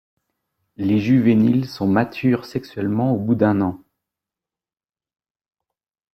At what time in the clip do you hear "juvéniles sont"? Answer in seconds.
0.99-1.85